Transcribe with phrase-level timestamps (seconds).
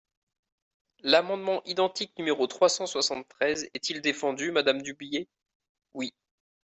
[1.03, 5.29] »L’amendement identique numéro trois cent soixante-treize est-il défendu, madame Dubié?
[5.93, 6.11] Oui.